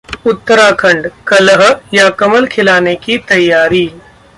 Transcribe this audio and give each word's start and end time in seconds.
उत्तराखंड: 0.27 1.09
कलह 1.27 1.63
या 1.93 2.09
कमल 2.19 2.45
खिलाने 2.47 2.95
की 2.95 3.17
तैयारी? 3.29 3.87